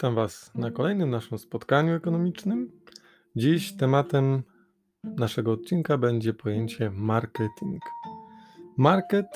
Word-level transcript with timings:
Witam 0.00 0.14
Was 0.14 0.50
na 0.54 0.70
kolejnym 0.70 1.10
naszym 1.10 1.38
spotkaniu 1.38 1.94
ekonomicznym. 1.94 2.70
Dziś 3.36 3.76
tematem 3.76 4.42
naszego 5.04 5.52
odcinka 5.52 5.98
będzie 5.98 6.34
pojęcie 6.34 6.90
marketing. 6.90 7.82
Market, 8.76 9.26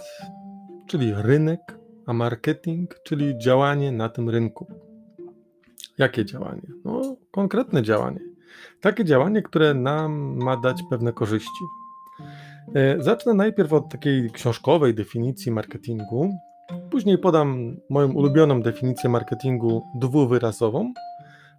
czyli 0.87 1.13
rynek, 1.17 1.61
a 2.07 2.13
marketing, 2.13 2.95
czyli 3.03 3.39
działanie 3.39 3.93
na 3.93 4.09
tym 4.09 4.31
rynku. 4.31 4.67
Jakie 5.99 6.25
działanie? 6.25 6.69
No, 6.85 7.17
konkretne 7.31 7.83
działanie. 7.83 8.21
Takie 8.81 9.05
działanie, 9.05 9.43
które 9.43 9.75
nam 9.75 10.37
ma 10.45 10.57
dać 10.57 10.83
pewne 10.91 11.13
korzyści. 11.13 11.65
E, 12.75 13.03
zacznę 13.03 13.35
najpierw 13.35 13.73
od 13.73 13.89
takiej 13.89 14.31
książkowej 14.31 14.95
definicji 14.95 15.53
marketingu, 15.53 16.31
Później 16.91 17.19
podam 17.19 17.77
moją 17.91 18.13
ulubioną 18.13 18.63
definicję 18.63 19.11
marketingu 19.11 19.83
dwuwyrazową, 19.95 20.93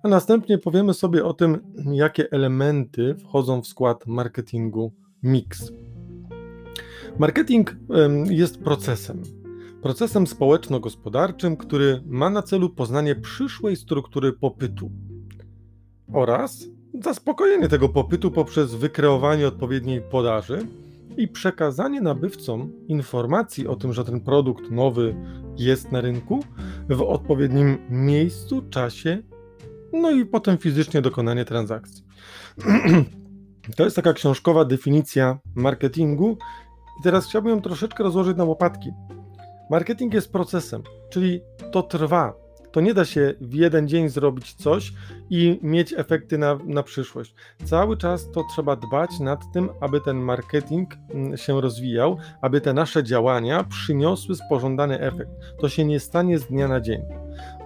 a 0.04 0.08
następnie 0.08 0.58
powiemy 0.58 0.94
sobie 0.94 1.26
o 1.26 1.34
tym, 1.34 1.58
jakie 1.92 2.32
elementy 2.32 3.16
wchodzą 3.16 3.62
w 3.62 3.68
skład 3.68 4.08
marketingu 4.08 4.94
mix. 5.24 5.72
Marketing 7.20 7.76
jest 8.30 8.64
procesem. 8.64 9.22
Procesem 9.82 10.28
społeczno-gospodarczym, 10.28 11.58
który 11.58 12.02
ma 12.06 12.30
na 12.30 12.42
celu 12.42 12.70
poznanie 12.70 13.16
przyszłej 13.16 13.76
struktury 13.76 14.34
popytu 14.34 14.92
oraz 16.14 16.68
zaspokojenie 17.04 17.70
tego 17.70 17.90
popytu 17.90 18.32
poprzez 18.32 18.76
wykreowanie 18.76 19.48
odpowiedniej 19.48 20.02
podaży 20.02 20.68
i 21.18 21.28
przekazanie 21.28 22.02
nabywcom 22.02 22.72
informacji 22.88 23.68
o 23.68 23.76
tym, 23.76 23.94
że 23.94 24.06
ten 24.06 24.22
produkt 24.22 24.72
nowy 24.72 25.16
jest 25.58 25.92
na 25.92 26.02
rynku 26.02 26.40
w 26.90 27.02
odpowiednim 27.02 27.78
miejscu, 27.90 28.62
czasie, 28.70 29.24
no 29.94 30.12
i 30.12 30.26
potem 30.26 30.58
fizycznie 30.58 31.02
dokonanie 31.02 31.46
transakcji. 31.46 32.04
To 33.76 33.84
jest 33.84 33.96
taka 33.96 34.14
książkowa 34.14 34.66
definicja 34.66 35.40
marketingu. 35.56 36.38
I 37.00 37.04
teraz 37.04 37.26
chciałbym 37.26 37.52
ją 37.52 37.62
troszeczkę 37.62 38.04
rozłożyć 38.04 38.38
na 38.38 38.44
łopatki. 38.44 38.92
Marketing 39.70 40.14
jest 40.14 40.32
procesem, 40.32 40.84
czyli 41.10 41.42
to 41.72 41.84
trwa, 41.84 42.34
to 42.76 42.82
nie 42.82 42.94
da 42.94 43.06
się 43.06 43.34
w 43.42 43.54
jeden 43.54 43.88
dzień 43.88 44.10
zrobić 44.10 44.54
coś 44.54 44.94
i 45.30 45.60
mieć 45.62 45.94
efekty 45.94 46.38
na, 46.38 46.60
na 46.66 46.84
przyszłość. 46.84 47.36
Cały 47.64 47.98
czas 47.98 48.32
to 48.32 48.44
trzeba 48.52 48.76
dbać 48.76 49.20
nad 49.20 49.52
tym, 49.54 49.70
aby 49.82 50.02
ten 50.02 50.18
marketing 50.18 50.90
mm, 51.10 51.38
się 51.38 51.62
rozwijał, 51.62 52.18
aby 52.42 52.62
te 52.62 52.74
nasze 52.74 53.04
działania 53.04 53.64
przyniosły 53.64 54.36
pożądany 54.50 55.00
efekt. 55.00 55.32
To 55.60 55.70
się 55.70 55.86
nie 55.86 56.00
stanie 56.00 56.40
z 56.40 56.48
dnia 56.48 56.68
na 56.68 56.82
dzień. 56.82 57.02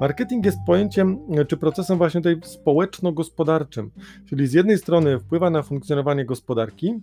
Marketing 0.02 0.46
jest 0.46 0.58
pojęciem 0.66 1.20
czy 1.48 1.58
procesem 1.58 1.98
właśnie 1.98 2.22
tutaj 2.22 2.40
społeczno-gospodarczym, 2.44 3.92
czyli 4.26 4.48
z 4.48 4.54
jednej 4.54 4.78
strony 4.78 5.20
wpływa 5.20 5.50
na 5.50 5.62
funkcjonowanie 5.62 6.26
gospodarki, 6.26 7.02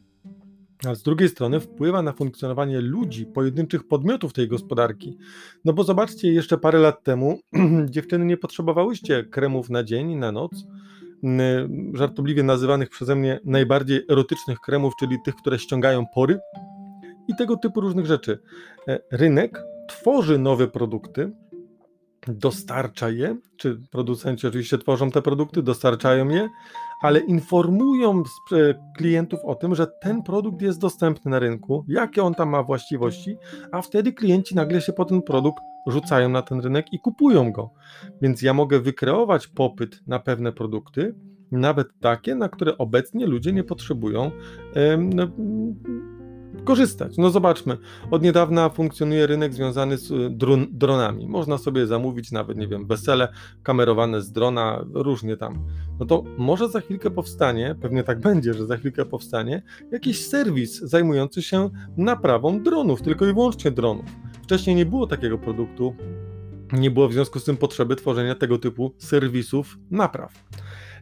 a 0.85 0.95
z 0.95 1.03
drugiej 1.03 1.29
strony 1.29 1.61
wpływa 1.61 2.03
na 2.03 2.13
funkcjonowanie 2.13 2.81
ludzi, 2.81 3.27
pojedynczych 3.27 3.89
podmiotów 3.89 4.33
tej 4.33 4.49
gospodarki. 4.49 5.19
No 5.65 5.73
bo 5.73 5.85
zobaczcie, 5.85 6.33
jeszcze 6.33 6.59
parę 6.59 6.79
lat 6.79 7.03
temu 7.03 7.39
dziewczyny 7.95 8.25
nie 8.25 8.37
potrzebowałyście 8.37 9.25
kremów 9.25 9.71
na 9.71 9.85
dzień 9.85 10.15
na 10.15 10.33
noc, 10.33 10.67
żartobliwie 11.95 12.43
nazywanych 12.43 12.91
przeze 12.91 13.17
mnie 13.17 13.41
najbardziej 13.45 14.05
erotycznych 14.11 14.61
kremów, 14.61 14.93
czyli 14.99 15.17
tych, 15.25 15.35
które 15.35 15.59
ściągają 15.59 16.05
pory 16.15 16.39
i 17.29 17.37
tego 17.37 17.57
typu 17.57 17.81
różnych 17.81 18.07
rzeczy. 18.07 18.39
E, 18.89 18.99
rynek 19.11 19.63
tworzy 19.89 20.39
nowe 20.39 20.69
produkty, 20.69 21.33
dostarcza 22.29 23.11
je, 23.11 23.37
czy 23.57 23.81
producenci 23.91 24.47
oczywiście 24.47 24.79
tworzą 24.79 25.11
te 25.11 25.23
produkty, 25.23 25.63
dostarczają 25.63 26.29
je, 26.29 26.49
ale 27.03 27.21
informują 27.21 28.23
klientów 28.97 29.41
o 29.45 29.55
tym, 29.55 29.75
że 29.75 29.87
ten 29.87 30.23
produkt 30.23 30.63
jest 30.63 30.81
dostępny 30.81 31.31
na 31.31 31.39
rynku, 31.39 31.85
jakie 31.89 32.23
on 32.23 32.35
tam 32.35 32.49
ma 32.49 32.63
właściwości, 32.63 33.37
a 33.73 33.83
wtedy 33.83 34.13
klienci 34.13 34.55
nagle 34.55 34.81
się 34.81 34.93
po 34.93 35.05
ten 35.05 35.23
produkt 35.23 35.63
rzucają 35.87 36.29
na 36.29 36.43
ten 36.43 36.61
rynek 36.61 36.93
i 36.93 36.99
kupują 36.99 37.53
go. 37.53 37.71
Więc 38.23 38.43
ja 38.43 38.55
mogę 38.55 38.81
wykreować 38.81 39.47
popyt 39.47 40.03
na 40.07 40.19
pewne 40.19 40.53
produkty, 40.53 41.15
nawet 41.53 41.89
takie, 42.01 42.35
na 42.35 42.49
które 42.49 42.79
obecnie 42.79 43.27
ludzie 43.27 43.53
nie 43.53 43.65
potrzebują 43.65 44.31
no, 44.99 45.29
korzystać. 46.67 47.17
No 47.17 47.31
zobaczmy, 47.31 47.77
od 48.11 48.23
niedawna 48.23 48.69
funkcjonuje 48.69 49.27
rynek 49.27 49.55
związany 49.55 49.99
z 49.99 50.11
y, 50.11 50.31
dron, 50.31 50.67
dronami. 50.71 51.27
Można 51.29 51.59
sobie 51.59 51.87
zamówić 51.87 52.33
nawet, 52.33 52.59
nie 52.59 52.69
wiem, 52.69 52.87
wesele 52.87 53.29
kamerowane 53.63 54.23
z 54.23 54.33
drona, 54.33 54.85
różnie 54.95 55.37
tam. 55.37 55.65
No 56.01 56.07
to 56.07 56.25
może 56.39 56.69
za 56.69 56.81
chwilkę 56.81 57.11
powstanie, 57.11 57.75
pewnie 57.81 58.05
tak 58.05 58.21
będzie, 58.21 58.55
że 58.55 58.67
za 58.67 58.77
chwilkę 58.77 59.05
powstanie 59.05 59.63
jakiś 59.93 60.27
serwis 60.27 60.81
zajmujący 60.81 61.43
się 61.43 61.71
naprawą 61.97 62.63
dronów, 62.63 63.03
tylko 63.03 63.27
i 63.27 63.33
wyłącznie 63.33 63.71
dronów. 63.71 64.07
Wcześniej 64.43 64.77
nie 64.77 64.87
było 64.87 65.07
takiego 65.07 65.39
produktu, 65.39 65.95
nie 66.73 66.91
było 66.91 67.09
w 67.09 67.13
związku 67.13 67.39
z 67.39 67.45
tym 67.45 67.57
potrzeby 67.57 67.97
tworzenia 67.97 68.35
tego 68.35 68.59
typu 68.59 68.95
serwisów 68.99 69.79
napraw. 69.91 70.45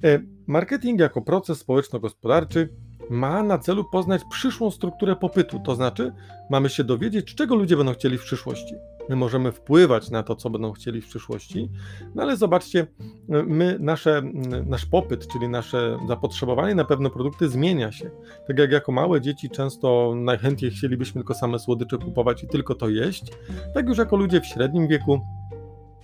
E, 0.05 0.21
marketing 0.47 1.01
jako 1.01 1.23
proces 1.23 1.59
społeczno-gospodarczy 1.59 2.69
ma 3.11 3.43
na 3.43 3.59
celu 3.59 3.85
poznać 3.85 4.23
przyszłą 4.31 4.71
strukturę 4.71 5.17
popytu, 5.17 5.59
to 5.59 5.75
znaczy 5.75 6.13
mamy 6.51 6.69
się 6.69 6.85
dowiedzieć, 6.85 7.35
czego 7.35 7.55
ludzie 7.55 7.77
będą 7.77 7.93
chcieli 7.93 8.19
w 8.19 8.23
przyszłości. 8.23 8.75
My 9.09 9.17
możemy 9.17 9.53
wpływać 9.53 10.11
na 10.11 10.23
to, 10.23 10.37
co 10.37 10.51
będą 10.51 10.73
chcieli 10.73 11.01
w 11.01 11.07
przyszłości, 11.07 11.71
no 12.15 12.23
ale 12.23 12.37
zobaczcie, 12.37 12.87
my, 13.29 13.77
nasze, 13.81 14.23
nasz 14.67 14.87
popyt, 14.87 15.27
czyli 15.29 15.49
nasze 15.49 15.99
zapotrzebowanie 16.09 16.75
na 16.75 16.85
pewne 16.85 17.11
produkty 17.11 17.49
zmienia 17.49 17.93
się. 17.93 18.11
Tak 18.47 18.59
jak 18.59 18.73
jako 18.73 18.93
małe 18.93 19.21
dzieci 19.21 19.51
często 19.51 20.13
najchętniej 20.17 20.71
chcielibyśmy 20.71 21.21
tylko 21.21 21.35
same 21.35 21.59
słodycze 21.59 21.99
kupować 21.99 22.43
i 22.43 22.49
tylko 22.49 22.75
to 22.75 22.89
jeść, 22.89 23.25
tak 23.75 23.89
już 23.89 23.99
jako 23.99 24.17
ludzie 24.17 24.41
w 24.41 24.47
średnim 24.47 24.89
wieku 24.89 25.21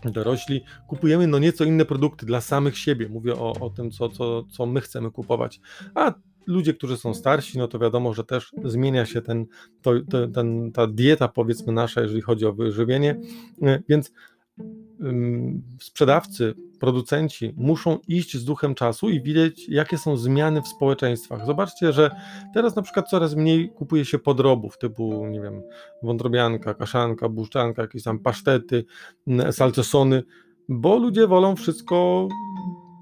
dorośli, 0.05 0.65
kupujemy 0.87 1.27
no 1.27 1.39
nieco 1.39 1.65
inne 1.65 1.85
produkty 1.85 2.27
dla 2.27 2.41
samych 2.41 2.79
siebie. 2.79 3.09
Mówię 3.09 3.35
o, 3.35 3.53
o 3.61 3.71
tym, 3.71 3.91
co, 3.91 4.09
co, 4.09 4.43
co 4.43 4.67
my 4.67 4.81
chcemy 4.81 5.11
kupować. 5.11 5.61
A 5.95 6.15
ludzie, 6.47 6.75
którzy 6.75 6.97
są 6.97 7.15
starsi, 7.15 7.59
no 7.59 7.69
to 7.69 7.79
wiadomo, 7.79 8.15
że 8.15 8.25
też 8.25 8.53
zmienia 8.65 9.07
się 9.07 9.23
ten, 9.23 9.47
to, 9.83 9.93
ten, 10.35 10.73
ta 10.73 10.87
dieta, 10.87 11.29
powiedzmy, 11.29 11.73
nasza, 11.73 12.01
jeżeli 12.01 12.21
chodzi 12.21 12.47
o 12.47 12.53
wyżywienie, 12.53 13.21
e, 13.63 13.83
więc 13.89 14.13
sprzedawcy, 15.81 16.55
producenci 16.81 17.55
muszą 17.57 17.99
iść 18.09 18.37
z 18.37 18.45
duchem 18.45 18.75
czasu 18.75 19.09
i 19.09 19.23
widzieć, 19.23 19.69
jakie 19.69 19.99
są 19.99 20.17
zmiany 20.17 20.63
w 20.63 20.69
społeczeństwach. 20.69 21.47
Zobaczcie, 21.47 21.93
że 21.93 22.11
teraz 22.55 22.77
na 22.77 22.83
przykład 22.83 23.09
coraz 23.09 23.35
mniej 23.35 23.71
kupuje 23.71 24.05
się 24.05 24.19
podrobów 24.19 24.79
typu, 24.79 25.27
nie 25.27 25.41
wiem, 25.41 25.63
wątrobianka, 26.03 26.75
kaszanka, 26.75 27.29
buszczanka, 27.29 27.83
jakieś 27.83 28.03
tam 28.03 28.19
pasztety, 28.19 28.85
salcesony, 29.51 30.23
bo 30.69 30.99
ludzie 30.99 31.27
wolą 31.27 31.57
wszystko 31.57 32.29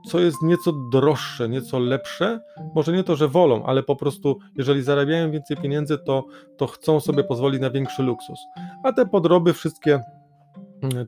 co 0.09 0.21
jest 0.21 0.43
nieco 0.43 0.73
droższe, 0.73 1.49
nieco 1.49 1.79
lepsze. 1.79 2.41
Może 2.75 2.93
nie 2.93 3.05
to, 3.05 3.17
że 3.17 3.29
wolą, 3.29 3.65
ale 3.65 3.83
po 3.83 3.97
prostu, 3.97 4.39
jeżeli 4.57 4.83
zarabiają 4.83 5.31
więcej 5.31 5.57
pieniędzy, 5.57 5.99
to, 5.99 6.25
to 6.57 6.67
chcą 6.67 7.01
sobie 7.01 7.25
pozwolić 7.25 7.61
na 7.61 7.71
większy 7.71 8.03
luksus. 8.03 8.41
A 8.85 8.93
te 8.93 9.07
podroby 9.07 9.53
wszystkie 9.53 10.01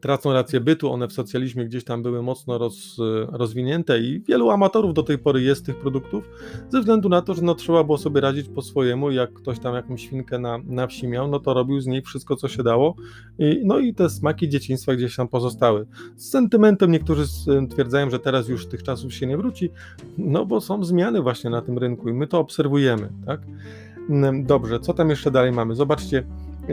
tracą 0.01 0.33
rację 0.33 0.61
bytu, 0.61 0.93
one 0.93 1.09
w 1.09 1.13
socjalizmie 1.13 1.65
gdzieś 1.65 1.85
tam 1.85 2.03
były 2.03 2.23
mocno 2.23 2.59
roz, 2.59 2.97
rozwinięte 3.33 4.01
i 4.01 4.21
wielu 4.21 4.51
amatorów 4.51 4.95
do 4.95 5.03
tej 5.03 5.19
pory 5.19 5.43
jest 5.43 5.67
tych 5.67 5.77
produktów, 5.77 6.25
ze 6.69 6.81
względu 6.81 7.09
na 7.09 7.23
to, 7.23 7.35
że 7.35 7.43
no, 7.43 7.55
trzeba 7.55 7.85
było 7.85 7.99
sobie 7.99 8.21
radzić 8.21 8.49
po 8.49 8.63
swojemu, 8.63 9.11
jak 9.11 9.33
ktoś 9.33 9.59
tam 9.59 9.75
jakąś 9.75 10.03
świnkę 10.03 10.39
na, 10.39 10.59
na 10.67 10.87
wsi 10.87 11.09
miał, 11.09 11.29
no 11.29 11.41
to 11.41 11.55
robił 11.55 11.81
z 11.81 11.87
niej 11.87 12.03
wszystko, 12.03 12.37
co 12.37 12.49
się 12.49 12.63
dało, 12.63 12.95
I, 13.39 13.61
no 13.65 13.79
i 13.79 13.95
te 13.95 14.11
smaki 14.11 14.49
dzieciństwa 14.49 14.95
gdzieś 14.95 15.17
tam 15.17 15.29
pozostały. 15.29 15.87
Z 16.17 16.31
sentymentem 16.31 16.91
niektórzy 16.91 17.27
stwierdzają, 17.27 18.11
że 18.11 18.19
teraz 18.19 18.49
już 18.49 18.67
tych 18.67 18.83
czasów 18.83 19.15
się 19.15 19.27
nie 19.27 19.37
wróci, 19.37 19.71
no 20.19 20.47
bo 20.47 20.61
są 20.61 20.85
zmiany 20.85 21.23
właśnie 21.23 21.51
na 21.51 21.63
tym 21.63 21.79
rynku 21.79 22.09
i 22.09 22.13
my 22.13 22.27
to 22.27 22.39
obserwujemy, 22.39 23.09
tak? 23.27 23.41
Dobrze, 24.43 24.81
co 24.81 24.95
tam 24.95 25.11
jeszcze 25.11 25.31
dalej 25.31 25.53
mamy? 25.53 25.75
Zobaczcie, 25.75 26.25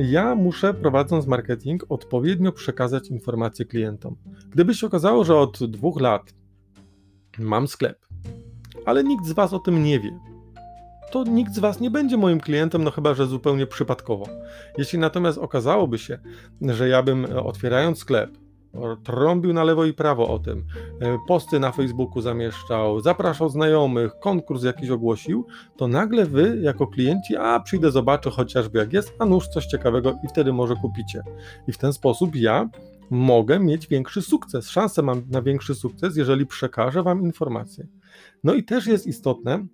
ja 0.01 0.35
muszę, 0.35 0.73
prowadząc 0.73 1.27
marketing, 1.27 1.85
odpowiednio 1.89 2.51
przekazać 2.51 3.07
informacje 3.07 3.65
klientom. 3.65 4.15
Gdyby 4.49 4.73
się 4.73 4.88
okazało, 4.88 5.23
że 5.23 5.35
od 5.35 5.63
dwóch 5.71 6.01
lat 6.01 6.33
mam 7.39 7.67
sklep, 7.67 8.05
ale 8.85 9.03
nikt 9.03 9.25
z 9.25 9.31
Was 9.31 9.53
o 9.53 9.59
tym 9.59 9.83
nie 9.83 9.99
wie, 9.99 10.19
to 11.11 11.23
nikt 11.23 11.53
z 11.53 11.59
Was 11.59 11.79
nie 11.79 11.91
będzie 11.91 12.17
moim 12.17 12.39
klientem, 12.39 12.83
no 12.83 12.91
chyba, 12.91 13.13
że 13.13 13.27
zupełnie 13.27 13.67
przypadkowo. 13.67 14.25
Jeśli 14.77 14.99
natomiast 14.99 15.38
okazałoby 15.38 15.97
się, 15.97 16.19
że 16.61 16.89
ja 16.89 17.03
bym 17.03 17.25
otwierając 17.44 17.99
sklep, 17.99 18.38
trąbił 19.03 19.53
na 19.53 19.63
lewo 19.63 19.85
i 19.85 19.93
prawo 19.93 20.27
o 20.27 20.39
tym, 20.39 20.65
e, 21.01 21.17
posty 21.27 21.59
na 21.59 21.71
Facebooku 21.71 22.21
zamieszczał, 22.21 22.99
zapraszał 22.99 23.49
znajomych, 23.49 24.19
konkurs 24.19 24.63
jakiś 24.63 24.89
ogłosił, 24.89 25.45
to 25.77 25.87
nagle 25.87 26.25
wy 26.25 26.59
jako 26.61 26.87
klienci, 26.87 27.35
a 27.35 27.59
przyjdę, 27.59 27.91
zobaczę 27.91 28.29
chociażby 28.29 28.79
jak 28.79 28.93
jest, 28.93 29.13
a 29.19 29.25
nuż 29.25 29.47
coś 29.47 29.65
ciekawego 29.65 30.13
i 30.23 30.27
wtedy 30.27 30.53
może 30.53 30.75
kupicie. 30.75 31.23
I 31.67 31.71
w 31.71 31.77
ten 31.77 31.93
sposób 31.93 32.35
ja 32.35 32.69
mogę 33.09 33.59
mieć 33.59 33.87
większy 33.87 34.21
sukces. 34.21 34.69
Szansę 34.69 35.01
mam 35.01 35.21
na 35.29 35.41
większy 35.41 35.75
sukces, 35.75 36.17
jeżeli 36.17 36.45
przekażę 36.45 37.03
Wam 37.03 37.21
informacje. 37.21 37.87
No 38.43 38.53
i 38.53 38.63
też 38.63 38.87
jest 38.87 39.07
istotne, 39.07 39.67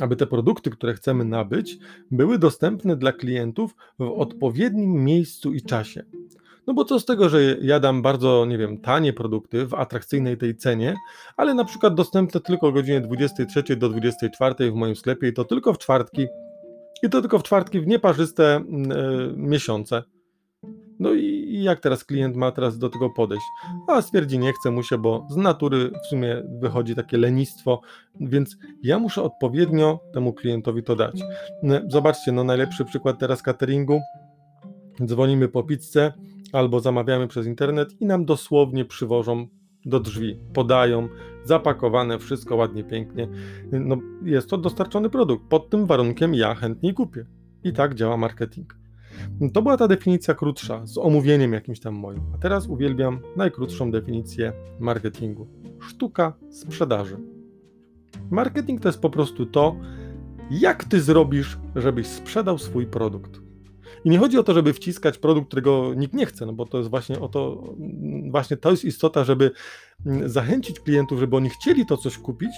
aby 0.00 0.16
te 0.16 0.26
produkty, 0.26 0.70
które 0.70 0.94
chcemy 0.94 1.24
nabyć, 1.24 1.78
były 2.10 2.38
dostępne 2.38 2.96
dla 2.96 3.12
klientów 3.12 3.74
w 3.98 4.02
odpowiednim 4.02 5.04
miejscu 5.04 5.54
i 5.54 5.62
czasie. 5.62 6.04
No 6.66 6.74
bo 6.74 6.84
co 6.84 7.00
z 7.00 7.04
tego, 7.04 7.28
że 7.28 7.42
ja 7.60 7.80
dam 7.80 8.02
bardzo, 8.02 8.44
nie 8.46 8.58
wiem, 8.58 8.78
tanie 8.78 9.12
produkty 9.12 9.66
w 9.66 9.74
atrakcyjnej 9.74 10.38
tej 10.38 10.56
cenie, 10.56 10.94
ale 11.36 11.54
na 11.54 11.64
przykład 11.64 11.94
dostępne 11.94 12.40
tylko 12.40 12.66
o 12.66 12.72
godzinie 12.72 13.00
23 13.00 13.76
do 13.76 13.88
24 13.88 14.70
w 14.70 14.74
moim 14.74 14.96
sklepie 14.96 15.28
i 15.28 15.32
to 15.32 15.44
tylko 15.44 15.72
w 15.72 15.78
czwartki, 15.78 16.26
i 17.02 17.10
to 17.10 17.20
tylko 17.20 17.38
w 17.38 17.42
czwartki 17.42 17.80
w 17.80 17.86
nieparzyste 17.86 18.60
y, 18.60 18.62
miesiące. 19.36 20.02
No 20.98 21.12
i 21.12 21.62
jak 21.62 21.80
teraz 21.80 22.04
klient 22.04 22.36
ma 22.36 22.52
teraz 22.52 22.78
do 22.78 22.88
tego 22.88 23.10
podejść? 23.10 23.44
A 23.88 24.02
stwierdzi, 24.02 24.38
nie 24.38 24.52
chce 24.52 24.70
mu 24.70 24.82
się, 24.82 24.98
bo 24.98 25.26
z 25.30 25.36
natury 25.36 25.90
w 26.04 26.06
sumie 26.06 26.42
wychodzi 26.60 26.94
takie 26.94 27.18
lenistwo, 27.18 27.80
więc 28.20 28.56
ja 28.82 28.98
muszę 28.98 29.22
odpowiednio 29.22 30.00
temu 30.14 30.32
klientowi 30.32 30.82
to 30.82 30.96
dać. 30.96 31.20
Zobaczcie, 31.88 32.32
no 32.32 32.44
najlepszy 32.44 32.84
przykład 32.84 33.18
teraz 33.18 33.42
cateringu. 33.42 34.00
Dzwonimy 35.02 35.48
po 35.48 35.62
pizzę 35.62 36.12
albo 36.52 36.80
zamawiamy 36.80 37.28
przez 37.28 37.46
internet 37.46 38.00
i 38.00 38.06
nam 38.06 38.24
dosłownie 38.24 38.84
przywożą 38.84 39.46
do 39.84 40.00
drzwi, 40.00 40.38
podają, 40.52 41.08
zapakowane, 41.44 42.18
wszystko 42.18 42.56
ładnie, 42.56 42.84
pięknie. 42.84 43.28
No, 43.72 43.96
jest 44.24 44.50
to 44.50 44.58
dostarczony 44.58 45.10
produkt. 45.10 45.44
Pod 45.48 45.70
tym 45.70 45.86
warunkiem 45.86 46.34
ja 46.34 46.54
chętnie 46.54 46.94
kupię. 46.94 47.26
I 47.64 47.72
tak 47.72 47.94
działa 47.94 48.16
marketing. 48.16 48.76
To 49.52 49.62
była 49.62 49.76
ta 49.76 49.88
definicja 49.88 50.34
krótsza, 50.34 50.86
z 50.86 50.98
omówieniem 50.98 51.52
jakimś 51.52 51.80
tam 51.80 51.94
moim. 51.94 52.20
A 52.34 52.38
teraz 52.38 52.66
uwielbiam 52.66 53.20
najkrótszą 53.36 53.90
definicję 53.90 54.52
marketingu. 54.80 55.46
Sztuka 55.80 56.32
sprzedaży. 56.50 57.16
Marketing 58.30 58.80
to 58.80 58.88
jest 58.88 59.00
po 59.00 59.10
prostu 59.10 59.46
to, 59.46 59.76
jak 60.50 60.84
ty 60.84 61.00
zrobisz, 61.00 61.58
żebyś 61.76 62.06
sprzedał 62.06 62.58
swój 62.58 62.86
produkt. 62.86 63.43
I 64.04 64.10
nie 64.10 64.18
chodzi 64.18 64.38
o 64.38 64.42
to, 64.42 64.54
żeby 64.54 64.72
wciskać 64.72 65.18
produkt, 65.18 65.48
którego 65.48 65.94
nikt 65.94 66.14
nie 66.14 66.26
chce, 66.26 66.46
no 66.46 66.52
bo 66.52 66.66
to 66.66 66.78
jest 66.78 66.90
właśnie 66.90 67.20
o 67.20 67.28
to, 67.28 67.74
właśnie 68.30 68.56
to 68.56 68.70
jest 68.70 68.84
istota, 68.84 69.24
żeby 69.24 69.50
zachęcić 70.26 70.80
klientów, 70.80 71.20
żeby 71.20 71.36
oni 71.36 71.50
chcieli 71.50 71.86
to 71.86 71.96
coś 71.96 72.18
kupić, 72.18 72.50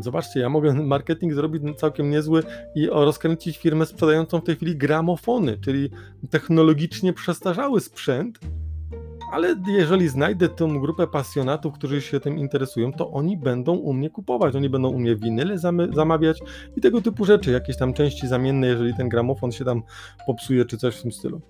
Zobaczcie, 0.00 0.40
ja 0.40 0.48
mogę 0.48 0.74
marketing 0.74 1.34
zrobić 1.34 1.62
całkiem 1.76 2.10
niezły 2.10 2.42
i 2.74 2.86
rozkręcić 2.86 3.58
firmę 3.58 3.86
sprzedającą 3.86 4.38
w 4.38 4.44
tej 4.44 4.56
chwili 4.56 4.76
gramofony, 4.76 5.58
czyli 5.58 5.90
technologicznie 6.30 7.12
przestarzały 7.12 7.80
sprzęt, 7.80 8.38
ale 9.32 9.56
jeżeli 9.66 10.08
znajdę 10.08 10.48
tę 10.48 10.68
grupę 10.80 11.06
pasjonatów, 11.06 11.74
którzy 11.74 12.00
się 12.00 12.20
tym 12.20 12.38
interesują, 12.38 12.92
to 12.92 13.10
oni 13.10 13.36
będą 13.36 13.74
u 13.76 13.92
mnie 13.92 14.10
kupować, 14.10 14.56
oni 14.56 14.68
będą 14.68 14.88
u 14.88 14.98
mnie 14.98 15.16
winyle 15.16 15.58
zamawiać 15.92 16.40
i 16.76 16.80
tego 16.80 17.02
typu 17.02 17.24
rzeczy, 17.24 17.50
jakieś 17.50 17.76
tam 17.76 17.92
części 17.92 18.28
zamienne, 18.28 18.66
jeżeli 18.66 18.94
ten 18.94 19.08
gramofon 19.08 19.52
się 19.52 19.64
tam 19.64 19.82
popsuje, 20.26 20.64
czy 20.64 20.76
coś 20.76 20.96
w 20.96 21.02
tym 21.02 21.12
stylu. 21.12 21.40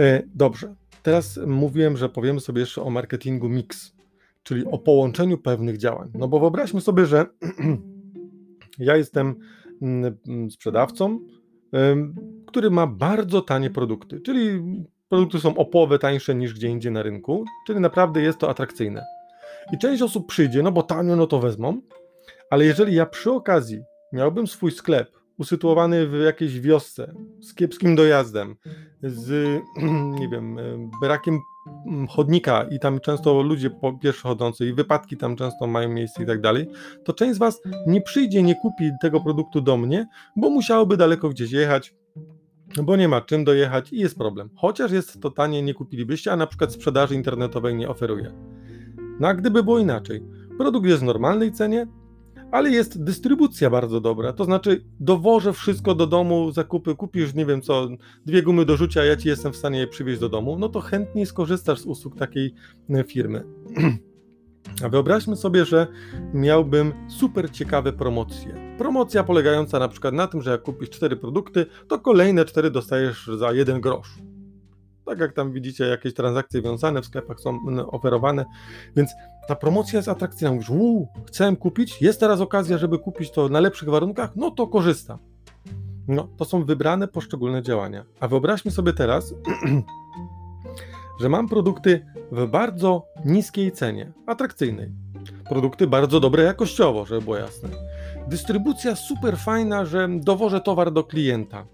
E, 0.00 0.22
dobrze, 0.34 0.74
teraz 1.02 1.40
mówiłem, 1.46 1.96
że 1.96 2.08
powiemy 2.08 2.40
sobie 2.40 2.60
jeszcze 2.60 2.82
o 2.82 2.90
marketingu 2.90 3.48
mix 3.48 3.94
czyli 4.44 4.64
o 4.64 4.78
połączeniu 4.78 5.38
pewnych 5.38 5.76
działań. 5.78 6.10
No 6.14 6.28
bo 6.28 6.40
wyobraźmy 6.40 6.80
sobie, 6.80 7.06
że 7.06 7.26
ja 8.78 8.96
jestem 8.96 9.34
mm, 9.82 10.50
sprzedawcą, 10.50 11.20
który 12.46 12.70
ma 12.70 12.86
bardzo 12.86 13.42
tanie 13.42 13.70
produkty, 13.70 14.20
czyli 14.20 14.62
produkty 15.14 15.40
są 15.40 15.56
o 15.56 15.64
połowę 15.64 15.98
tańsze 15.98 16.34
niż 16.34 16.54
gdzie 16.54 16.68
indziej 16.68 16.92
na 16.92 17.02
rynku, 17.02 17.44
czyli 17.66 17.80
naprawdę 17.80 18.22
jest 18.22 18.38
to 18.38 18.50
atrakcyjne. 18.50 19.04
I 19.72 19.78
część 19.78 20.02
osób 20.02 20.28
przyjdzie, 20.28 20.62
no 20.62 20.72
bo 20.72 20.82
tanio, 20.82 21.16
no 21.16 21.26
to 21.26 21.40
wezmą, 21.40 21.80
ale 22.50 22.64
jeżeli 22.64 22.94
ja 22.94 23.06
przy 23.06 23.30
okazji 23.30 23.82
miałbym 24.12 24.46
swój 24.46 24.70
sklep 24.70 25.10
usytuowany 25.38 26.06
w 26.06 26.22
jakiejś 26.24 26.60
wiosce, 26.60 27.14
z 27.40 27.54
kiepskim 27.54 27.96
dojazdem, 27.96 28.56
z, 29.02 29.60
nie 30.20 30.28
wiem, 30.28 30.56
brakiem 31.00 31.40
Mm, 31.86 32.06
chodnika 32.06 32.62
i 32.70 32.78
tam 32.78 33.00
często 33.00 33.42
ludzie 33.42 33.70
pieszo 34.02 34.28
chodzący 34.28 34.66
i 34.66 34.72
wypadki 34.72 35.16
tam 35.16 35.36
często 35.36 35.66
mają 35.66 35.88
miejsce 35.88 36.22
i 36.22 36.26
tak 36.26 36.40
dalej, 36.40 36.66
to 37.04 37.12
część 37.12 37.34
z 37.34 37.38
Was 37.38 37.60
nie 37.86 38.00
przyjdzie, 38.00 38.42
nie 38.42 38.54
kupi 38.54 38.90
tego 39.00 39.20
produktu 39.20 39.60
do 39.60 39.76
mnie, 39.76 40.06
bo 40.36 40.50
musiałoby 40.50 40.96
daleko 40.96 41.28
gdzieś 41.28 41.52
jechać, 41.52 41.94
bo 42.82 42.96
nie 42.96 43.08
ma 43.08 43.20
czym 43.20 43.44
dojechać 43.44 43.92
i 43.92 43.98
jest 43.98 44.18
problem. 44.18 44.50
Chociaż 44.54 44.92
jest 44.92 45.20
to 45.20 45.30
tanie, 45.30 45.62
nie 45.62 45.74
kupilibyście, 45.74 46.32
a 46.32 46.36
na 46.36 46.46
przykład 46.46 46.72
sprzedaży 46.72 47.14
internetowej 47.14 47.74
nie 47.74 47.88
oferuje. 47.88 48.32
No 49.20 49.28
a 49.28 49.34
gdyby 49.34 49.62
było 49.62 49.78
inaczej, 49.78 50.22
produkt 50.58 50.86
jest 50.86 51.02
w 51.02 51.06
normalnej 51.06 51.52
cenie, 51.52 51.86
ale 52.50 52.70
jest 52.70 53.04
dystrybucja 53.04 53.70
bardzo 53.70 54.00
dobra. 54.00 54.32
To 54.32 54.44
znaczy, 54.44 54.84
dowożę 55.00 55.52
wszystko 55.52 55.94
do 55.94 56.06
domu, 56.06 56.52
zakupy, 56.52 56.94
kupisz, 56.94 57.34
nie 57.34 57.46
wiem 57.46 57.62
co, 57.62 57.88
dwie 58.26 58.42
gumy 58.42 58.64
do 58.64 58.76
rzucia, 58.76 59.04
ja 59.04 59.16
ci 59.16 59.28
jestem 59.28 59.52
w 59.52 59.56
stanie 59.56 59.78
je 59.78 59.86
przywieźć 59.86 60.20
do 60.20 60.28
domu, 60.28 60.58
no 60.58 60.68
to 60.68 60.80
chętnie 60.80 61.26
skorzystasz 61.26 61.80
z 61.80 61.86
usług 61.86 62.16
takiej 62.16 62.54
e, 62.90 63.04
firmy. 63.04 63.44
A 64.84 64.88
wyobraźmy 64.88 65.36
sobie, 65.36 65.64
że 65.64 65.86
miałbym 66.34 66.92
super 67.08 67.50
ciekawe 67.50 67.92
promocje. 67.92 68.76
Promocja 68.78 69.24
polegająca 69.24 69.78
na 69.78 69.88
przykład 69.88 70.14
na 70.14 70.26
tym, 70.26 70.42
że 70.42 70.50
jak 70.50 70.62
kupisz 70.62 70.90
cztery 70.90 71.16
produkty, 71.16 71.66
to 71.88 71.98
kolejne 71.98 72.44
cztery 72.44 72.70
dostajesz 72.70 73.30
za 73.38 73.52
jeden 73.52 73.80
grosz. 73.80 74.14
Tak 75.06 75.18
jak 75.18 75.32
tam 75.32 75.52
widzicie, 75.52 75.84
jakieś 75.84 76.14
transakcje 76.14 76.62
wiązane 76.62 77.02
w 77.02 77.06
sklepach 77.06 77.40
są 77.40 77.58
oferowane, 77.86 78.44
więc 78.96 79.10
ta 79.48 79.54
promocja 79.54 79.96
jest 79.96 80.08
atrakcyjna. 80.08 80.52
Mówisz, 80.52 80.70
uuu, 80.70 81.08
chcę 81.26 81.56
kupić, 81.56 82.02
jest 82.02 82.20
teraz 82.20 82.40
okazja, 82.40 82.78
żeby 82.78 82.98
kupić 82.98 83.30
to 83.30 83.48
na 83.48 83.60
lepszych 83.60 83.88
warunkach, 83.88 84.36
no 84.36 84.50
to 84.50 84.66
korzystam. 84.66 85.18
No, 86.08 86.28
to 86.36 86.44
są 86.44 86.64
wybrane 86.64 87.08
poszczególne 87.08 87.62
działania. 87.62 88.04
A 88.20 88.28
wyobraźmy 88.28 88.70
sobie 88.70 88.92
teraz, 88.92 89.34
że 91.20 91.28
mam 91.28 91.48
produkty 91.48 92.06
w 92.32 92.46
bardzo 92.46 93.06
niskiej 93.24 93.72
cenie, 93.72 94.12
atrakcyjnej. 94.26 94.92
Produkty 95.48 95.86
bardzo 95.86 96.20
dobre 96.20 96.42
jakościowo, 96.42 97.06
żeby 97.06 97.20
było 97.20 97.36
jasne. 97.36 97.68
Dystrybucja 98.28 98.96
super 98.96 99.38
fajna, 99.38 99.84
że 99.84 100.08
dowożę 100.20 100.60
towar 100.60 100.92
do 100.92 101.04
klienta. 101.04 101.66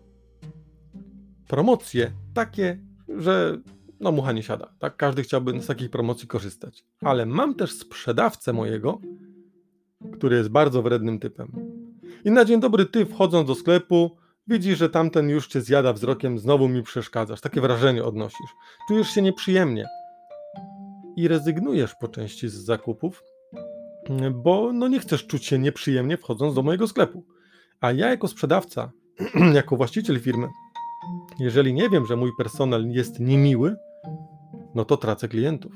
Promocje 1.48 2.12
takie 2.34 2.78
że 3.16 3.58
no 4.00 4.12
mucha 4.12 4.32
nie 4.32 4.42
siada, 4.42 4.72
tak? 4.78 4.96
Każdy 4.96 5.22
chciałby 5.22 5.62
z 5.62 5.66
takich 5.66 5.90
promocji 5.90 6.28
korzystać. 6.28 6.84
Ale 7.00 7.26
mam 7.26 7.54
też 7.54 7.72
sprzedawcę 7.72 8.52
mojego, 8.52 9.00
który 10.12 10.36
jest 10.36 10.48
bardzo 10.48 10.82
wrednym 10.82 11.18
typem. 11.18 11.52
I 12.24 12.30
na 12.30 12.44
dzień 12.44 12.60
dobry 12.60 12.86
ty 12.86 13.06
wchodząc 13.06 13.48
do 13.48 13.54
sklepu, 13.54 14.16
widzisz, 14.46 14.78
że 14.78 14.90
tamten 14.90 15.28
już 15.28 15.46
cię 15.46 15.60
zjada 15.60 15.92
wzrokiem, 15.92 16.38
znowu 16.38 16.68
mi 16.68 16.82
przeszkadzasz. 16.82 17.40
Takie 17.40 17.60
wrażenie 17.60 18.04
odnosisz. 18.04 18.50
Czujesz 18.88 19.08
się 19.08 19.22
nieprzyjemnie. 19.22 19.86
I 21.16 21.28
rezygnujesz 21.28 21.94
po 22.00 22.08
części 22.08 22.48
z 22.48 22.54
zakupów, 22.54 23.22
bo 24.34 24.72
no 24.72 24.88
nie 24.88 25.00
chcesz 25.00 25.26
czuć 25.26 25.44
się 25.44 25.58
nieprzyjemnie 25.58 26.16
wchodząc 26.16 26.54
do 26.54 26.62
mojego 26.62 26.88
sklepu. 26.88 27.24
A 27.80 27.92
ja 27.92 28.10
jako 28.10 28.28
sprzedawca, 28.28 28.90
jako 29.54 29.76
właściciel 29.76 30.20
firmy, 30.20 30.48
jeżeli 31.38 31.74
nie 31.74 31.88
wiem, 31.88 32.06
że 32.06 32.16
mój 32.16 32.30
personel 32.38 32.90
jest 32.90 33.20
niemiły, 33.20 33.76
no 34.74 34.84
to 34.84 34.96
tracę 34.96 35.28
klientów. 35.28 35.72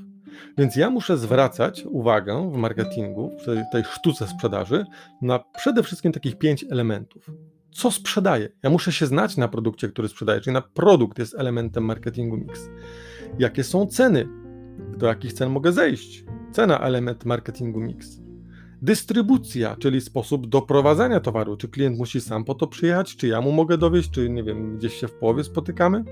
Więc 0.59 0.77
ja 0.77 0.91
muszę 0.91 1.19
zwracać 1.19 1.85
uwagę 1.85 2.51
w 2.53 2.57
marketingu, 2.57 3.31
w 3.47 3.73
tej 3.73 3.85
sztuce 3.85 4.27
sprzedaży, 4.27 4.85
na 5.23 5.39
przede 5.39 5.83
wszystkim 5.83 6.13
takich 6.13 6.39
pięć 6.39 6.65
elementów. 6.71 7.31
Co 7.71 7.91
sprzedaję? 7.91 8.49
Ja 8.63 8.71
muszę 8.71 8.93
się 8.93 9.07
znać 9.07 9.37
na 9.37 9.49
produkcie, 9.49 9.89
który 9.89 10.09
sprzedaję, 10.09 10.41
czyli 10.41 10.55
na 10.55 10.63
produkt 10.63 11.19
jest 11.19 11.35
elementem 11.35 11.85
marketingu 11.85 12.37
mix. 12.37 12.69
Jakie 13.39 13.65
są 13.65 13.87
ceny? 13.87 14.29
Do 14.97 15.07
jakich 15.07 15.33
cen 15.33 15.51
mogę 15.51 15.73
zejść? 15.73 16.25
Cena 16.53 16.81
element 16.81 17.25
marketingu 17.25 17.81
mix. 17.81 18.21
Dystrybucja, 18.83 19.77
czyli 19.77 20.01
sposób 20.01 20.47
doprowadzania 20.47 21.21
towaru. 21.21 21.57
Czy 21.57 21.69
klient 21.69 21.99
musi 21.99 22.21
sam 22.21 22.45
po 22.45 22.55
to 22.55 22.67
przyjechać, 22.67 23.17
czy 23.17 23.29
ja 23.29 23.41
mu 23.41 23.53
mogę 23.53 23.79
dowieść, 23.79 24.11
czy 24.11 24.31
nie 24.31 24.43
wiem, 24.43 24.79
gdzieś 24.79 24.95
się 24.95 25.09
w 25.09 25.13
połowie 25.13 25.45
spotykamy. 25.45 26.05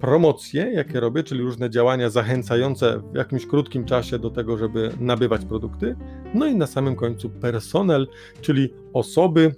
Promocje, 0.00 0.72
jakie 0.72 1.00
robię, 1.00 1.22
czyli 1.22 1.42
różne 1.42 1.70
działania 1.70 2.10
zachęcające 2.10 3.02
w 3.12 3.16
jakimś 3.16 3.46
krótkim 3.46 3.84
czasie 3.84 4.18
do 4.18 4.30
tego, 4.30 4.58
żeby 4.58 4.90
nabywać 5.00 5.44
produkty. 5.44 5.96
No 6.34 6.46
i 6.46 6.54
na 6.56 6.66
samym 6.66 6.96
końcu 6.96 7.30
personel, 7.30 8.08
czyli 8.40 8.74
osoby, 8.92 9.54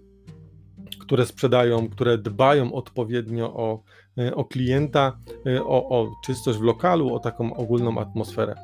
które 1.01 1.27
sprzedają, 1.27 1.89
które 1.89 2.19
dbają 2.19 2.73
odpowiednio 2.73 3.55
o, 3.55 3.83
o 4.35 4.45
klienta, 4.45 5.19
e, 5.47 5.65
o, 5.65 5.89
o 5.89 6.13
czystość 6.25 6.59
w 6.59 6.63
lokalu, 6.63 7.15
o 7.15 7.21
taką 7.21 7.55
ogólną 7.55 7.99
atmosferę. 7.99 8.55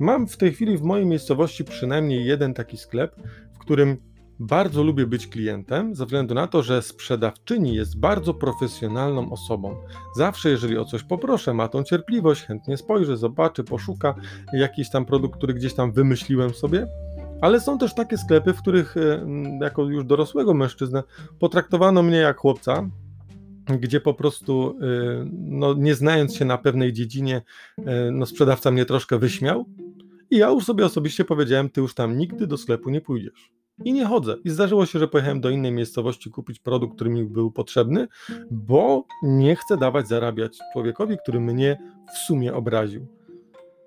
Mam 0.00 0.26
w 0.26 0.36
tej 0.36 0.52
chwili 0.52 0.78
w 0.78 0.82
mojej 0.82 1.06
miejscowości 1.06 1.64
przynajmniej 1.64 2.24
jeden 2.24 2.54
taki 2.54 2.76
sklep, 2.76 3.16
w 3.52 3.58
którym 3.58 3.96
bardzo 4.40 4.82
lubię 4.82 5.06
być 5.06 5.26
klientem, 5.26 5.94
ze 5.94 6.04
względu 6.04 6.34
na 6.34 6.46
to, 6.46 6.62
że 6.62 6.82
sprzedawczyni 6.82 7.74
jest 7.74 7.98
bardzo 7.98 8.34
profesjonalną 8.34 9.32
osobą. 9.32 9.76
Zawsze, 10.16 10.50
jeżeli 10.50 10.78
o 10.78 10.84
coś 10.84 11.02
poproszę, 11.02 11.54
ma 11.54 11.68
tą 11.68 11.84
cierpliwość, 11.84 12.42
chętnie 12.42 12.76
spojrzy, 12.76 13.16
zobaczy, 13.16 13.64
poszuka 13.64 14.14
jakiś 14.52 14.90
tam 14.90 15.04
produkt, 15.04 15.36
który 15.36 15.54
gdzieś 15.54 15.74
tam 15.74 15.92
wymyśliłem 15.92 16.54
sobie. 16.54 16.86
Ale 17.40 17.60
są 17.60 17.78
też 17.78 17.94
takie 17.94 18.18
sklepy, 18.18 18.52
w 18.52 18.62
których 18.62 18.96
e, 18.96 19.26
jako 19.60 19.82
już 19.82 20.04
dorosłego 20.04 20.54
mężczyznę 20.54 21.02
potraktowano 21.38 22.02
mnie 22.02 22.16
jak 22.16 22.36
chłopca, 22.38 22.88
gdzie 23.66 24.00
po 24.00 24.14
prostu, 24.14 24.78
e, 24.80 25.26
no, 25.32 25.74
nie 25.74 25.94
znając 25.94 26.36
się 26.36 26.44
na 26.44 26.58
pewnej 26.58 26.92
dziedzinie, 26.92 27.42
e, 27.78 28.10
no, 28.10 28.26
sprzedawca 28.26 28.70
mnie 28.70 28.84
troszkę 28.84 29.18
wyśmiał. 29.18 29.64
I 30.30 30.36
ja 30.36 30.48
już 30.48 30.64
sobie 30.64 30.86
osobiście 30.86 31.24
powiedziałem, 31.24 31.70
ty 31.70 31.80
już 31.80 31.94
tam 31.94 32.18
nigdy 32.18 32.46
do 32.46 32.56
sklepu 32.56 32.90
nie 32.90 33.00
pójdziesz. 33.00 33.52
I 33.84 33.92
nie 33.92 34.06
chodzę. 34.06 34.36
I 34.44 34.50
zdarzyło 34.50 34.86
się, 34.86 34.98
że 34.98 35.08
pojechałem 35.08 35.40
do 35.40 35.50
innej 35.50 35.72
miejscowości 35.72 36.30
kupić 36.30 36.58
produkt, 36.58 36.94
który 36.94 37.10
mi 37.10 37.24
był 37.24 37.50
potrzebny, 37.50 38.08
bo 38.50 39.06
nie 39.22 39.56
chcę 39.56 39.76
dawać 39.76 40.08
zarabiać 40.08 40.58
człowiekowi, 40.72 41.16
który 41.22 41.40
mnie 41.40 41.78
w 42.14 42.18
sumie 42.18 42.54
obraził. 42.54 43.06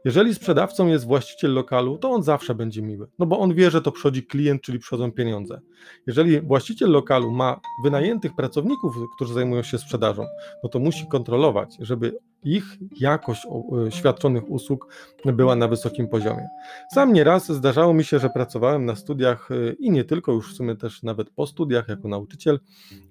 Jeżeli 0.05 0.35
sprzedawcą 0.35 0.87
jest 0.87 1.05
właściciel 1.05 1.53
lokalu, 1.53 1.97
to 1.97 2.11
on 2.11 2.23
zawsze 2.23 2.55
będzie 2.55 2.81
miły, 2.81 3.07
no 3.19 3.25
bo 3.25 3.39
on 3.39 3.53
wie, 3.53 3.71
że 3.71 3.81
to 3.81 3.91
przychodzi 3.91 4.23
klient, 4.25 4.61
czyli 4.61 4.79
przychodzą 4.79 5.11
pieniądze. 5.11 5.61
Jeżeli 6.07 6.41
właściciel 6.41 6.91
lokalu 6.91 7.31
ma 7.31 7.59
wynajętych 7.83 8.35
pracowników, 8.35 8.95
którzy 9.15 9.33
zajmują 9.33 9.63
się 9.63 9.77
sprzedażą, 9.77 10.25
no 10.63 10.69
to 10.69 10.79
musi 10.79 11.07
kontrolować, 11.07 11.77
żeby 11.79 12.17
ich 12.43 12.77
jakość 12.99 13.47
e, 13.87 13.91
świadczonych 13.91 14.49
usług 14.49 14.93
była 15.25 15.55
na 15.55 15.67
wysokim 15.67 16.07
poziomie. 16.07 16.47
Sam 16.93 17.13
nieraz 17.13 17.51
zdarzało 17.51 17.93
mi 17.93 18.03
się, 18.03 18.19
że 18.19 18.29
pracowałem 18.29 18.85
na 18.85 18.95
studiach 18.95 19.49
e, 19.51 19.73
i 19.73 19.91
nie 19.91 20.03
tylko, 20.03 20.31
już 20.31 20.53
w 20.53 20.55
sumie 20.55 20.75
też 20.75 21.03
nawet 21.03 21.29
po 21.29 21.47
studiach 21.47 21.87
jako 21.87 22.07
nauczyciel, 22.07 22.59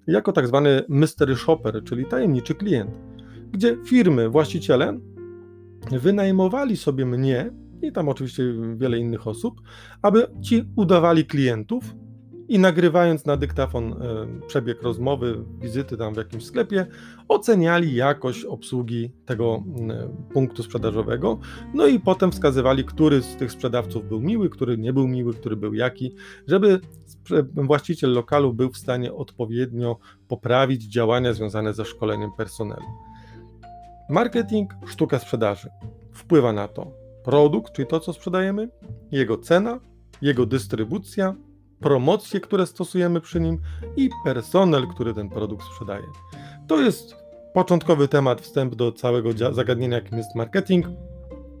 jako 0.07 0.31
tak 0.33 0.47
zwany 0.47 0.83
mystery 0.89 1.35
shopper, 1.35 1.83
czyli 1.83 2.05
tajemniczy 2.05 2.55
klient, 2.55 2.91
gdzie 3.51 3.77
firmy, 3.85 4.29
właściciele 4.29 4.99
wynajmowali 5.91 6.77
sobie 6.77 7.05
mnie 7.05 7.51
i 7.81 7.91
tam 7.91 8.09
oczywiście 8.09 8.43
wiele 8.75 8.97
innych 8.97 9.27
osób, 9.27 9.61
aby 10.01 10.27
ci 10.41 10.63
udawali 10.75 11.25
klientów 11.25 11.95
i 12.47 12.59
nagrywając 12.59 13.25
na 13.25 13.37
dyktafon 13.37 13.93
e, 13.93 13.97
przebieg 14.47 14.81
rozmowy, 14.81 15.43
wizyty 15.59 15.97
tam 15.97 16.13
w 16.13 16.17
jakimś 16.17 16.45
sklepie, 16.45 16.87
oceniali 17.27 17.95
jakość 17.95 18.45
obsługi 18.45 19.11
tego 19.25 19.63
punktu 20.33 20.63
sprzedażowego, 20.63 21.39
no 21.73 21.87
i 21.87 21.99
potem 21.99 22.31
wskazywali, 22.31 22.85
który 22.85 23.21
z 23.21 23.35
tych 23.35 23.51
sprzedawców 23.51 24.07
był 24.09 24.21
miły, 24.21 24.49
który 24.49 24.77
nie 24.77 24.93
był 24.93 25.07
miły, 25.07 25.33
który 25.33 25.55
był 25.55 25.73
jaki, 25.73 26.15
żeby 26.47 26.79
właściciel 27.55 28.13
lokalu 28.13 28.53
był 28.53 28.71
w 28.71 28.77
stanie 28.77 29.13
odpowiednio 29.13 29.97
poprawić 30.27 30.83
działania 30.83 31.33
związane 31.33 31.73
ze 31.73 31.85
szkoleniem 31.85 32.31
personelu. 32.37 33.06
Marketing, 34.09 34.73
sztuka 34.85 35.19
sprzedaży. 35.19 35.69
Wpływa 36.13 36.53
na 36.53 36.67
to 36.67 36.91
produkt, 37.23 37.73
czyli 37.73 37.87
to, 37.87 37.99
co 37.99 38.13
sprzedajemy, 38.13 38.69
jego 39.11 39.37
cena, 39.37 39.79
jego 40.21 40.45
dystrybucja, 40.45 41.35
promocje, 41.79 42.39
które 42.39 42.67
stosujemy 42.67 43.21
przy 43.21 43.39
nim 43.39 43.61
i 43.97 44.09
personel, 44.23 44.87
który 44.87 45.13
ten 45.13 45.29
produkt 45.29 45.65
sprzedaje. 45.65 46.03
To 46.67 46.81
jest 46.81 47.15
początkowy 47.53 48.07
temat, 48.07 48.41
wstęp 48.41 48.75
do 48.75 48.91
całego 48.91 49.29
zagadnienia, 49.51 49.97
jakim 49.97 50.17
jest 50.17 50.35
marketing. 50.35 50.85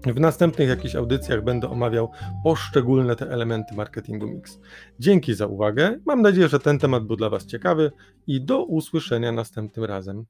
W 0.05 0.19
następnych 0.19 0.69
jakichś 0.69 0.95
audycjach 0.95 1.43
będę 1.43 1.69
omawiał 1.69 2.11
poszczególne 2.43 3.15
te 3.15 3.31
elementy 3.31 3.75
marketingu 3.75 4.27
mix. 4.27 4.59
Dzięki 4.99 5.33
za 5.33 5.47
uwagę. 5.47 5.99
Mam 6.05 6.21
nadzieję, 6.21 6.47
że 6.47 6.59
ten 6.59 6.79
temat 6.79 7.03
był 7.03 7.15
dla 7.15 7.29
Was 7.29 7.45
ciekawy 7.45 7.91
i 8.27 8.41
do 8.41 8.63
usłyszenia 8.63 9.31
następnym 9.31 9.85
razem. 9.85 10.25